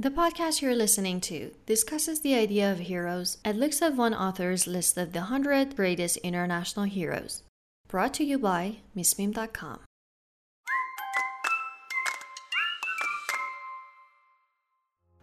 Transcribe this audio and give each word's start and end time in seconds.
The 0.00 0.10
podcast 0.10 0.62
you're 0.62 0.76
listening 0.76 1.20
to 1.22 1.50
discusses 1.66 2.20
the 2.20 2.36
idea 2.36 2.70
of 2.70 2.78
heroes 2.78 3.38
and 3.44 3.58
looks 3.58 3.82
at 3.82 3.96
one 3.96 4.14
author's 4.14 4.68
list 4.68 4.96
of 4.96 5.12
the 5.12 5.26
100 5.26 5.74
greatest 5.74 6.18
international 6.18 6.84
heroes. 6.84 7.42
Brought 7.88 8.14
to 8.14 8.24
you 8.24 8.38
by 8.38 8.76
MissMim.com. 8.96 9.80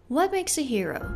What 0.09 0.33
makes 0.33 0.57
a 0.57 0.61
hero? 0.61 1.15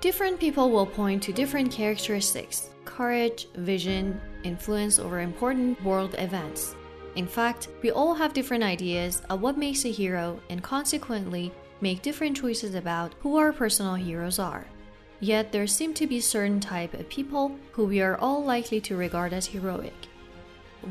Different 0.00 0.40
people 0.40 0.70
will 0.70 0.86
point 0.86 1.22
to 1.24 1.34
different 1.34 1.70
characteristics 1.70 2.70
courage, 2.86 3.48
vision, 3.56 4.18
influence 4.44 4.98
over 4.98 5.20
important 5.20 5.84
world 5.84 6.14
events. 6.16 6.74
In 7.16 7.26
fact, 7.26 7.68
we 7.82 7.90
all 7.90 8.14
have 8.14 8.32
different 8.32 8.64
ideas 8.64 9.20
of 9.28 9.42
what 9.42 9.58
makes 9.58 9.84
a 9.84 9.90
hero 9.90 10.40
and 10.48 10.62
consequently 10.62 11.52
make 11.80 12.02
different 12.02 12.36
choices 12.36 12.74
about 12.74 13.14
who 13.20 13.36
our 13.36 13.52
personal 13.52 13.94
heroes 13.94 14.38
are. 14.38 14.66
Yet 15.20 15.52
there 15.52 15.66
seem 15.66 15.94
to 15.94 16.06
be 16.06 16.20
certain 16.20 16.60
type 16.60 16.94
of 16.94 17.08
people 17.08 17.58
who 17.72 17.86
we 17.86 18.02
are 18.02 18.18
all 18.18 18.44
likely 18.44 18.80
to 18.82 18.96
regard 18.96 19.32
as 19.32 19.46
heroic. 19.46 19.94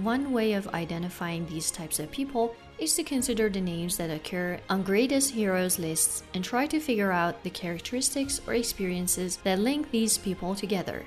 One 0.02 0.32
way 0.32 0.54
of 0.54 0.68
identifying 0.70 1.46
these 1.46 1.72
types 1.72 2.00
of 2.00 2.12
people 2.12 2.56
is 2.78 2.96
to 2.96 3.04
consider 3.04 3.50
the 3.50 3.62
names 3.62 3.98
that 3.98 4.10
occur 4.10 4.60
on 4.70 4.84
greatest 4.84 5.32
heroes 5.32 5.80
lists 5.80 6.24
and 6.34 6.44
try 6.44 6.68
to 6.68 6.80
figure 6.80 7.12
out 7.12 7.42
the 7.44 7.50
characteristics 7.50 8.42
or 8.48 8.56
experiences 8.56 9.38
that 9.44 9.60
link 9.60 9.90
these 9.92 10.18
people 10.18 10.56
together. 10.56 11.06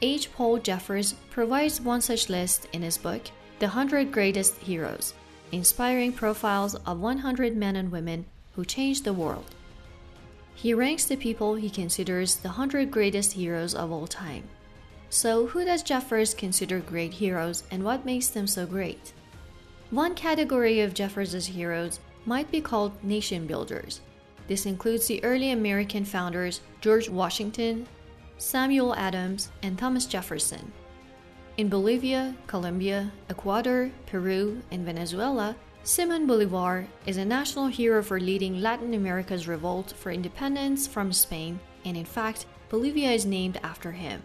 H. 0.00 0.32
Paul 0.32 0.58
Jeffers 0.58 1.14
provides 1.30 1.80
one 1.80 2.00
such 2.00 2.30
list 2.30 2.66
in 2.72 2.82
his 2.82 2.96
book, 2.96 3.22
The 3.58 3.66
100 3.66 4.10
Greatest 4.10 4.56
Heroes, 4.58 5.14
inspiring 5.52 6.12
profiles 6.12 6.74
of 6.74 7.00
100 7.00 7.56
men 7.56 7.76
and 7.76 7.92
women 7.92 8.24
who 8.54 8.64
changed 8.64 9.04
the 9.04 9.12
world. 9.12 9.54
He 10.54 10.74
ranks 10.74 11.04
the 11.04 11.16
people 11.16 11.54
he 11.54 11.70
considers 11.70 12.36
the 12.36 12.48
100 12.48 12.90
greatest 12.90 13.32
heroes 13.32 13.74
of 13.74 13.90
all 13.90 14.06
time. 14.06 14.44
So, 15.10 15.46
who 15.46 15.64
does 15.64 15.82
Jeffers 15.82 16.34
consider 16.34 16.80
great 16.80 17.12
heroes 17.12 17.64
and 17.70 17.84
what 17.84 18.06
makes 18.06 18.28
them 18.28 18.46
so 18.46 18.66
great? 18.66 19.12
One 19.90 20.14
category 20.14 20.80
of 20.80 20.94
Jeffers' 20.94 21.46
heroes 21.46 22.00
might 22.24 22.50
be 22.50 22.60
called 22.60 23.02
nation 23.04 23.46
builders. 23.46 24.00
This 24.48 24.66
includes 24.66 25.06
the 25.06 25.22
early 25.22 25.50
American 25.50 26.04
founders 26.04 26.60
George 26.80 27.08
Washington, 27.08 27.86
Samuel 28.38 28.94
Adams, 28.94 29.50
and 29.62 29.78
Thomas 29.78 30.06
Jefferson. 30.06 30.72
In 31.58 31.68
Bolivia, 31.68 32.34
Colombia, 32.46 33.12
Ecuador, 33.28 33.90
Peru, 34.06 34.62
and 34.70 34.84
Venezuela, 34.84 35.54
Simon 35.84 36.28
Bolivar 36.28 36.86
is 37.06 37.16
a 37.16 37.24
national 37.24 37.66
hero 37.66 38.04
for 38.04 38.20
leading 38.20 38.60
Latin 38.60 38.94
America's 38.94 39.48
revolt 39.48 39.92
for 39.98 40.12
independence 40.12 40.86
from 40.86 41.12
Spain, 41.12 41.58
and 41.84 41.96
in 41.96 42.04
fact, 42.04 42.46
Bolivia 42.68 43.10
is 43.10 43.26
named 43.26 43.58
after 43.64 43.90
him. 43.90 44.22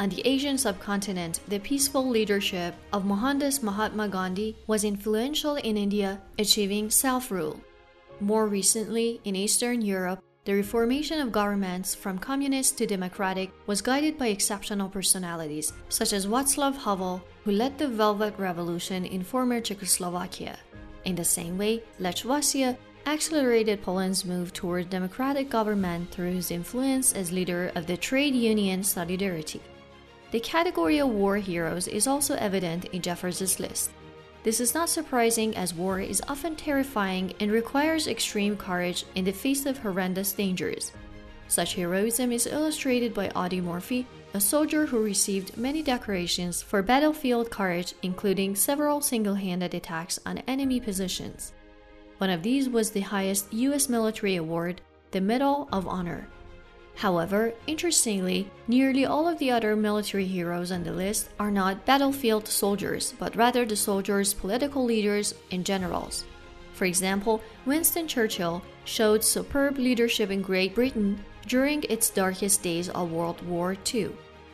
On 0.00 0.08
the 0.08 0.26
Asian 0.26 0.56
subcontinent, 0.56 1.40
the 1.48 1.58
peaceful 1.58 2.08
leadership 2.08 2.74
of 2.94 3.04
Mohandas 3.04 3.62
Mahatma 3.62 4.08
Gandhi 4.08 4.56
was 4.66 4.84
influential 4.84 5.56
in 5.56 5.76
India, 5.76 6.18
achieving 6.38 6.88
self 6.88 7.30
rule. 7.30 7.60
More 8.18 8.46
recently, 8.46 9.20
in 9.24 9.36
Eastern 9.36 9.82
Europe, 9.82 10.22
the 10.48 10.54
reformation 10.54 11.20
of 11.20 11.30
governments 11.30 11.94
from 11.94 12.16
communist 12.16 12.78
to 12.78 12.86
democratic 12.86 13.50
was 13.66 13.82
guided 13.82 14.16
by 14.16 14.28
exceptional 14.28 14.88
personalities, 14.88 15.74
such 15.90 16.14
as 16.14 16.26
Václav 16.26 16.74
Havel, 16.74 17.22
who 17.44 17.50
led 17.50 17.76
the 17.76 17.86
Velvet 17.86 18.32
Revolution 18.38 19.04
in 19.04 19.22
former 19.22 19.60
Czechoslovakia. 19.60 20.56
In 21.04 21.16
the 21.16 21.22
same 21.22 21.58
way, 21.58 21.82
Lech 21.98 22.24
Walesa 22.24 22.78
accelerated 23.04 23.82
Poland's 23.82 24.24
move 24.24 24.54
toward 24.54 24.88
democratic 24.88 25.50
government 25.50 26.10
through 26.10 26.32
his 26.32 26.50
influence 26.50 27.12
as 27.12 27.30
leader 27.30 27.70
of 27.74 27.86
the 27.86 27.98
trade 27.98 28.34
union 28.34 28.82
Solidarity. 28.82 29.60
The 30.30 30.40
category 30.40 30.96
of 30.96 31.10
war 31.10 31.36
heroes 31.36 31.88
is 31.88 32.06
also 32.06 32.36
evident 32.36 32.86
in 32.86 33.02
Jeffers' 33.02 33.60
list. 33.60 33.90
This 34.44 34.60
is 34.60 34.74
not 34.74 34.88
surprising 34.88 35.56
as 35.56 35.74
war 35.74 36.00
is 36.00 36.22
often 36.28 36.54
terrifying 36.54 37.32
and 37.40 37.50
requires 37.50 38.06
extreme 38.06 38.56
courage 38.56 39.04
in 39.14 39.24
the 39.24 39.32
face 39.32 39.66
of 39.66 39.78
horrendous 39.78 40.32
dangers. 40.32 40.92
Such 41.48 41.74
heroism 41.74 42.30
is 42.30 42.46
illustrated 42.46 43.14
by 43.14 43.30
Audie 43.30 43.60
Murphy, 43.60 44.06
a 44.34 44.40
soldier 44.40 44.86
who 44.86 45.02
received 45.02 45.56
many 45.56 45.82
decorations 45.82 46.62
for 46.62 46.82
battlefield 46.82 47.50
courage, 47.50 47.94
including 48.02 48.54
several 48.54 49.00
single 49.00 49.34
handed 49.34 49.74
attacks 49.74 50.18
on 50.26 50.38
enemy 50.46 50.78
positions. 50.78 51.52
One 52.18 52.30
of 52.30 52.42
these 52.42 52.68
was 52.68 52.90
the 52.90 53.00
highest 53.00 53.52
U.S. 53.52 53.88
military 53.88 54.36
award, 54.36 54.82
the 55.10 55.20
Medal 55.20 55.68
of 55.72 55.88
Honor. 55.88 56.28
However, 56.98 57.54
interestingly, 57.68 58.50
nearly 58.66 59.06
all 59.06 59.28
of 59.28 59.38
the 59.38 59.52
other 59.52 59.76
military 59.76 60.26
heroes 60.26 60.72
on 60.72 60.82
the 60.82 60.90
list 60.90 61.28
are 61.38 61.50
not 61.50 61.86
battlefield 61.86 62.48
soldiers, 62.48 63.14
but 63.20 63.36
rather 63.36 63.64
the 63.64 63.76
soldiers' 63.76 64.34
political 64.34 64.84
leaders 64.84 65.32
and 65.52 65.64
generals. 65.64 66.24
For 66.72 66.86
example, 66.86 67.40
Winston 67.64 68.08
Churchill 68.08 68.62
showed 68.84 69.22
superb 69.22 69.78
leadership 69.78 70.32
in 70.32 70.42
Great 70.42 70.74
Britain 70.74 71.24
during 71.46 71.84
its 71.84 72.10
darkest 72.10 72.64
days 72.64 72.88
of 72.88 73.12
World 73.12 73.46
War 73.46 73.76
II. 73.94 74.10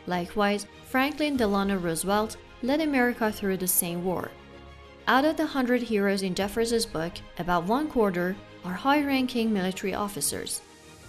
Likewise, 0.07 0.67
Franklin 0.91 1.39
Delano 1.39 1.79
Roosevelt 1.79 2.37
led 2.63 2.83
America 2.83 3.33
through 3.33 3.57
the 3.57 3.67
same 3.67 4.05
war. 4.05 4.31
Out 5.09 5.25
of 5.25 5.39
the 5.39 5.45
100 5.45 5.81
heroes 5.81 6.21
in 6.21 6.35
Jeffers' 6.35 6.85
book, 6.85 7.15
about 7.39 7.65
one 7.65 7.89
quarter 7.89 8.37
are 8.67 8.75
high 8.75 9.03
ranking 9.03 9.51
military 9.51 9.95
officers. 9.95 10.61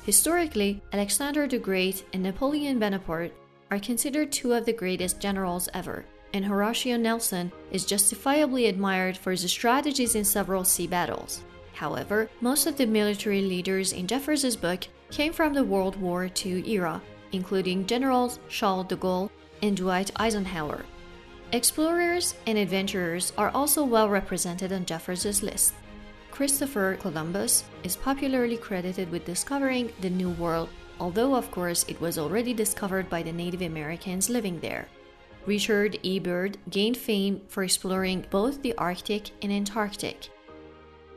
Historically, 0.06 0.80
Alexander 0.94 1.48
the 1.48 1.58
Great 1.58 2.06
and 2.14 2.22
Napoleon 2.22 2.78
Bonaparte 2.78 3.34
are 3.72 3.80
considered 3.80 4.32
two 4.32 4.54
of 4.54 4.64
the 4.64 4.72
greatest 4.72 5.20
generals 5.20 5.68
ever, 5.74 6.06
and 6.32 6.46
Horatio 6.46 6.96
Nelson 6.96 7.52
is 7.72 7.86
justifiably 7.86 8.68
admired 8.68 9.18
for 9.18 9.32
his 9.32 9.50
strategies 9.50 10.14
in 10.14 10.24
several 10.24 10.64
sea 10.64 10.86
battles. 10.86 11.44
However, 11.74 12.30
most 12.40 12.68
of 12.68 12.78
the 12.78 12.86
military 12.86 13.42
leaders 13.42 13.94
in 13.94 14.06
Jeffers' 14.06 14.56
book 14.56 14.88
came 15.10 15.34
from 15.34 15.56
the 15.56 15.64
World 15.64 15.96
War 15.96 16.30
II 16.46 16.70
era, 16.70 17.02
including 17.32 17.88
Generals 17.88 18.40
Charles 18.48 18.86
de 18.86 18.96
Gaulle 18.96 19.32
and 19.64 19.76
Dwight 19.76 20.12
Eisenhower. 20.18 20.86
Explorers 21.52 22.36
and 22.46 22.60
adventurers 22.60 23.34
are 23.40 23.50
also 23.50 23.84
well 23.84 24.08
represented 24.08 24.72
on 24.72 24.86
Jeffers' 24.86 25.42
list. 25.42 25.74
Christopher 26.36 26.98
Columbus 27.00 27.64
is 27.84 27.96
popularly 27.96 28.58
credited 28.58 29.10
with 29.10 29.24
discovering 29.24 29.94
the 30.02 30.10
New 30.10 30.32
World, 30.32 30.68
although, 31.00 31.34
of 31.34 31.50
course, 31.50 31.86
it 31.88 32.02
was 32.02 32.18
already 32.18 32.54
discovered 32.54 33.10
by 33.10 33.24
the 33.24 33.32
Native 33.32 33.62
Americans 33.62 34.30
living 34.30 34.60
there. 34.60 34.90
Richard 35.46 35.98
E. 36.04 36.20
Byrd 36.20 36.58
gained 36.70 36.98
fame 36.98 37.40
for 37.48 37.64
exploring 37.64 38.26
both 38.32 38.62
the 38.62 38.76
Arctic 38.78 39.32
and 39.42 39.50
Antarctic. 39.50 40.28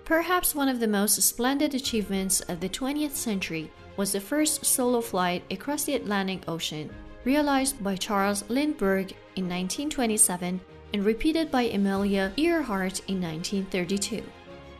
Perhaps 0.04 0.54
one 0.54 0.68
of 0.68 0.78
the 0.78 0.86
most 0.86 1.20
splendid 1.20 1.74
achievements 1.74 2.40
of 2.42 2.60
the 2.60 2.68
20th 2.68 3.16
century 3.16 3.72
was 3.96 4.12
the 4.12 4.20
first 4.20 4.64
solo 4.64 5.00
flight 5.00 5.42
across 5.50 5.82
the 5.82 5.96
Atlantic 5.96 6.44
Ocean, 6.46 6.94
realized 7.24 7.82
by 7.82 7.96
Charles 7.96 8.48
Lindbergh 8.48 9.10
in 9.34 9.48
1927 9.48 10.60
and 10.94 11.04
repeated 11.04 11.50
by 11.50 11.62
Amelia 11.62 12.32
Earhart 12.36 13.00
in 13.08 13.20
1932. 13.20 14.22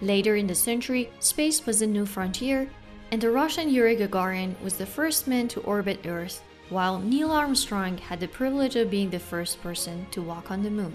Later 0.00 0.36
in 0.36 0.46
the 0.46 0.54
century, 0.54 1.10
space 1.18 1.66
was 1.66 1.82
a 1.82 1.86
new 1.86 2.06
frontier, 2.06 2.70
and 3.10 3.20
the 3.20 3.30
Russian 3.30 3.68
Yuri 3.68 3.96
Gagarin 3.96 4.60
was 4.62 4.76
the 4.76 4.86
first 4.86 5.26
man 5.26 5.48
to 5.48 5.60
orbit 5.60 6.06
Earth, 6.06 6.40
while 6.68 7.00
Neil 7.00 7.32
Armstrong 7.32 7.98
had 7.98 8.20
the 8.20 8.28
privilege 8.28 8.76
of 8.76 8.90
being 8.90 9.10
the 9.10 9.18
first 9.18 9.60
person 9.60 10.06
to 10.12 10.22
walk 10.22 10.52
on 10.52 10.62
the 10.62 10.70
moon. 10.70 10.94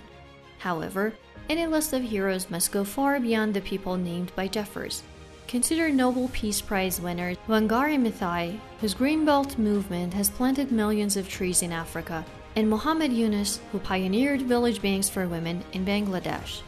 However, 0.59 1.13
any 1.49 1.65
list 1.65 1.91
of 1.91 2.03
heroes 2.03 2.49
must 2.49 2.71
go 2.71 2.85
far 2.85 3.19
beyond 3.19 3.53
the 3.53 3.61
people 3.61 3.97
named 3.97 4.33
by 4.37 4.47
Jeffers. 4.47 5.03
Consider 5.49 5.89
Nobel 5.89 6.29
Peace 6.31 6.61
Prize 6.61 7.01
winner 7.01 7.35
Wangari 7.49 7.97
Maathai, 7.97 8.57
whose 8.79 8.93
Green 8.93 9.25
Belt 9.25 9.57
movement 9.57 10.13
has 10.13 10.29
planted 10.29 10.71
millions 10.71 11.17
of 11.17 11.27
trees 11.27 11.61
in 11.61 11.73
Africa, 11.73 12.23
and 12.55 12.69
Muhammad 12.69 13.11
Yunus, 13.11 13.59
who 13.73 13.79
pioneered 13.79 14.43
village 14.43 14.81
banks 14.81 15.09
for 15.09 15.27
women 15.27 15.61
in 15.73 15.83
Bangladesh 15.83 16.61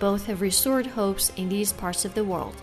both 0.00 0.26
have 0.26 0.40
restored 0.40 0.86
hopes 0.86 1.30
in 1.36 1.48
these 1.48 1.72
parts 1.72 2.04
of 2.04 2.14
the 2.14 2.24
world. 2.24 2.56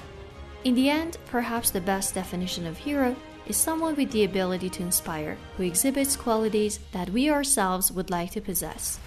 In 0.65 0.75
the 0.75 0.89
end, 0.89 1.17
perhaps 1.27 1.69
the 1.69 1.79
best 1.79 2.15
definition 2.15 2.67
of 2.67 2.77
hero 2.77 3.15
is 3.45 3.55
someone 3.55 3.95
with 3.95 4.11
the 4.11 4.25
ability 4.25 4.69
to 4.71 4.83
inspire, 4.83 5.37
who 5.55 5.63
exhibits 5.63 6.17
qualities 6.17 6.79
that 6.91 7.09
we 7.11 7.29
ourselves 7.29 7.91
would 7.91 8.09
like 8.09 8.31
to 8.31 8.41
possess. 8.41 8.99